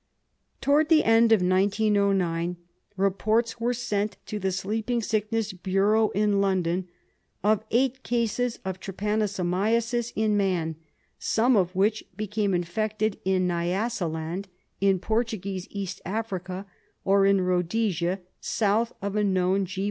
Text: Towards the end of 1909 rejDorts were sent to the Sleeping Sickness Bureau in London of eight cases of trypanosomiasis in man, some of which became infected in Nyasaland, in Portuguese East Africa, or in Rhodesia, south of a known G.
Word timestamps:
Towards 0.61 0.89
the 0.89 1.03
end 1.03 1.31
of 1.31 1.43
1909 1.43 2.57
rejDorts 2.97 3.61
were 3.61 3.71
sent 3.75 4.17
to 4.25 4.39
the 4.39 4.51
Sleeping 4.51 4.99
Sickness 5.03 5.53
Bureau 5.53 6.09
in 6.15 6.41
London 6.41 6.87
of 7.43 7.63
eight 7.69 8.01
cases 8.01 8.57
of 8.65 8.79
trypanosomiasis 8.79 10.11
in 10.15 10.35
man, 10.35 10.75
some 11.19 11.55
of 11.55 11.75
which 11.75 12.03
became 12.17 12.55
infected 12.55 13.19
in 13.25 13.47
Nyasaland, 13.47 14.45
in 14.79 14.97
Portuguese 14.97 15.67
East 15.69 16.01
Africa, 16.03 16.65
or 17.05 17.27
in 17.27 17.39
Rhodesia, 17.41 18.21
south 18.39 18.93
of 19.03 19.15
a 19.15 19.23
known 19.23 19.67
G. 19.67 19.79